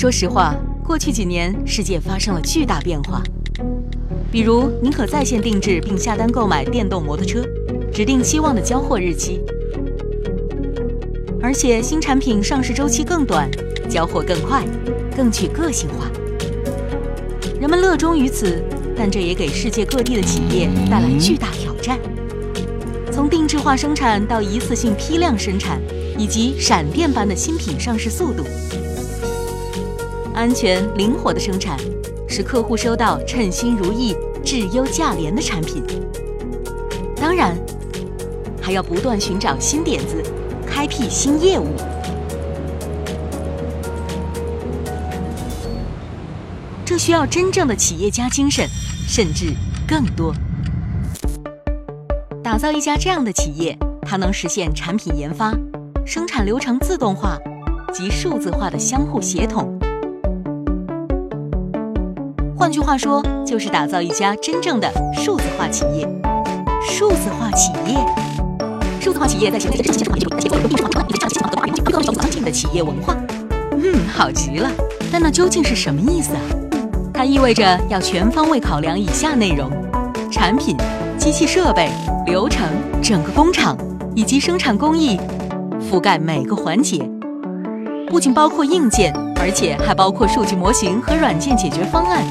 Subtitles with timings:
[0.00, 0.54] 说实话，
[0.86, 3.20] 过去几年世界发生了巨大变化。
[4.30, 7.42] 比如，您可在线定制并下单购买电动摩托车，
[7.92, 9.40] 指定期望的交货日期，
[11.42, 13.50] 而且新产品上市周期更短，
[13.90, 14.64] 交货更快，
[15.16, 16.08] 更具个性化。
[17.60, 18.62] 人们乐衷于此，
[18.96, 21.98] 但这也给世界各地的企业带来巨大挑战。
[23.10, 25.80] 从定制化生产到一次性批量生产，
[26.16, 28.44] 以及闪电般的新品上市速度，
[30.38, 31.76] 安全灵活的生产，
[32.28, 35.82] 使客户收到称心如意、质优价廉的产品。
[37.16, 37.58] 当然，
[38.62, 40.22] 还要不断寻找新点子，
[40.64, 41.66] 开辟新业务。
[46.84, 48.64] 这需要真正的企业家精神，
[49.08, 49.46] 甚至
[49.88, 50.32] 更多。
[52.44, 55.52] 打造一家这样的企业，它能实现产品研发、
[56.06, 57.36] 生产流程自动化
[57.92, 59.76] 及数字化的相互协同。
[62.58, 66.08] 换句话说，就是打造一家真正的数字化企业。
[66.82, 67.96] 数字化企业，
[69.00, 73.16] 数字化企业在企业的系统化结构并创造一个系统和推动强劲的企业文化。
[73.70, 74.68] 嗯，好极了。
[75.12, 76.40] 但那究竟是什么意思啊？
[77.14, 79.70] 它意味着要全方位考量以下内容：
[80.28, 80.76] 产品、
[81.16, 81.88] 机器设备、
[82.26, 82.68] 流程、
[83.00, 83.78] 整个工厂
[84.16, 85.16] 以及生产工艺，
[85.80, 87.08] 覆盖每个环节。
[88.08, 92.24] 不仅包括硬件，而且还包括数据模型和软件解决方案。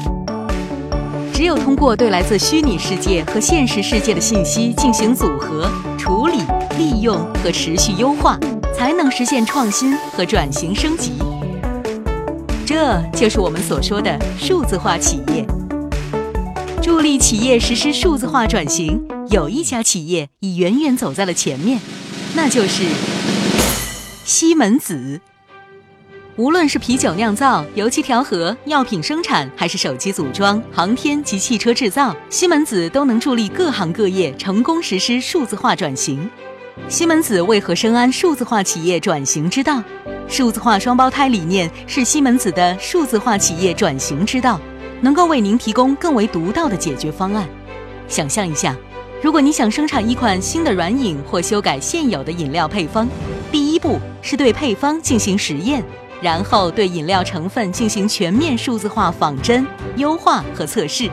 [1.38, 6.38] 只有通过对来自虚拟世界和现实世界的信息进行组合、处理、
[6.76, 8.36] 利用和持续优化，
[8.76, 11.12] 才能实现创新和转型升级。
[12.66, 15.46] 这就是我们所说的数字化企业。
[16.82, 21.78] 助力企业实施数字化转型，有一家企业已远远走在了前面，
[22.34, 22.82] 那就是
[24.24, 25.20] 西门子。
[26.38, 36.30] 无论是啤酒酿造、油漆调和、药品生产，还是手机组装、航天及汽车制造，西门子都能助力各行各业成功实施数字化转型。
[36.88, 39.82] 西门子为何深谙数字化企业转型之道？
[40.28, 44.60] 数字化双胞胎理念是西门子的数字化企业转型之道，
[45.00, 47.48] 能够为您提供更为独到的解决方案。
[48.06, 48.76] 想象一下，
[49.20, 53.08] 如果你想生产一款新的软饮或修改现有的饮料配方，
[53.50, 55.82] 第一步是对配方进行实验，
[56.20, 61.10] 然后对饮料成分进行全面数字化仿真、优化和测试。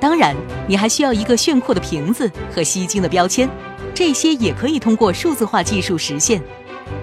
[0.00, 0.34] 当然，
[0.66, 3.48] 你还需要一个炫酷的瓶子和吸睛的标签，
[3.94, 6.40] 这些也可以通过数字化技术实现。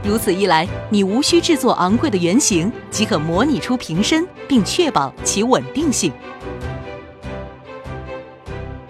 [0.03, 6.11] 如此一来，你无需制作昂贵的原型，即可模拟出瓶身，并确保其稳定性。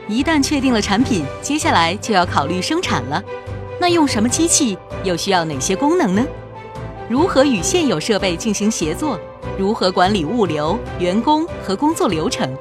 [0.07, 3.21] 一旦确定了产品，接下来就要考虑生产了。
[3.79, 4.77] 那用什么机器？
[5.03, 6.25] 又需要哪些功能呢？
[7.09, 9.17] 如何与现有设备进行协作？
[9.57, 12.53] 如何管理物流、员工和工作流程？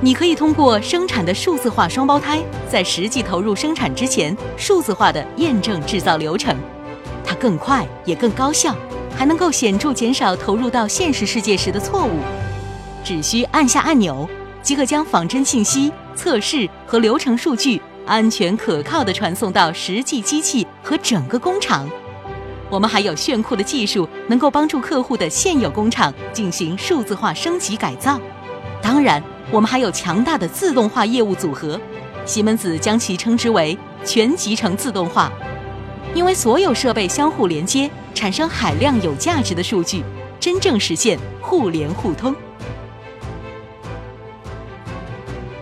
[0.00, 6.56] 你可以通过生产的数字化双胞胎，在实际投入生产之前，数字化的验证制造流程，
[7.22, 8.74] 它更快也更高效，
[9.14, 12.12] 还能够显著减少投入到现实世界时的错误。
[13.04, 14.26] 只需按下按钮，
[14.62, 21.86] 即可将仿真信息、测试和流程数据安全可靠地传送到实际机器和整个工厂。
[22.70, 28.20] 我们还有炫酷的技术，能够帮助客户的现有工厂进行数字化升级改造。
[28.82, 29.22] 当然。
[29.52, 31.80] 我们还有强大的自动化业务组合，
[32.24, 35.30] 西门子将其称之为全集成自动化，
[36.16, 40.02] 因为所有设备相互连接，产生海量有价值的数据，
[40.40, 42.34] 真正实现互联互通。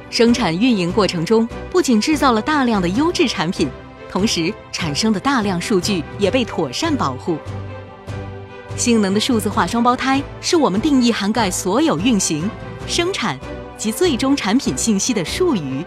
[0.08, 3.68] 生产运营过程中，不仅制造了大量的优质产品，
[4.14, 7.36] 同时产生的大量数据也被妥善保护。
[8.76, 12.48] 性能的数字化双胞胎是我们定义涵盖所有运行、
[12.86, 13.36] 生产。
[13.76, 15.84] 及最终产品信息的术语，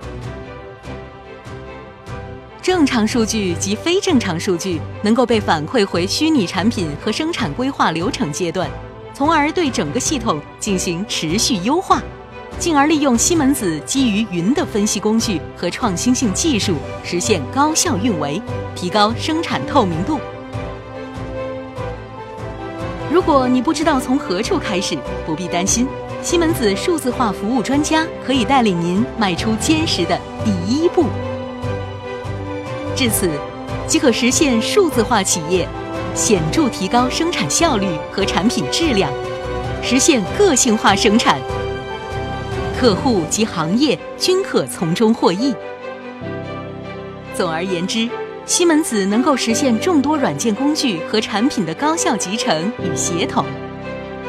[2.61, 8.69] 正常数据及非正常数据能够被反馈回虚拟产品和生产规划流程阶段，
[9.13, 12.03] 从而对整个系统进行持续优化，
[12.59, 18.41] 进而利用西门子基于云的分析工具和创新性技术，实现高效运维，
[18.75, 20.19] 提高生产透明度。
[23.11, 25.87] 如果你不知道从何处开始，不必担心。
[26.23, 31.05] 西门子数字化服务专家可以带领您迈出坚实的第一步，
[32.95, 33.29] 至此，
[33.85, 35.67] 即可实现数字化企业，
[36.15, 39.11] 显著提高生产效率和产品质量，
[39.83, 41.39] 实现个性化生产，
[42.79, 45.51] 客户及行业均可从中获益。
[47.33, 48.07] 总而言之，
[48.45, 53.43] 西门子能够实现众多软件工具和产品的高效集成与协同。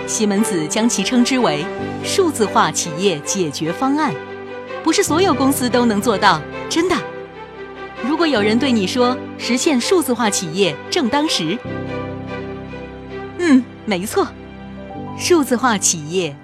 [0.06, 1.62] 西门子将其称之为
[2.03, 4.15] “数字化企业解决方案”，
[4.83, 6.41] 不是所有公司都能做到，
[6.71, 6.97] 真的。
[8.03, 11.59] 如果有人对你说实现数字化企业正当时，
[13.37, 14.27] 嗯，没错，
[15.19, 16.35] 数字化企业，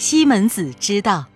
[0.00, 1.26] 西门子知道。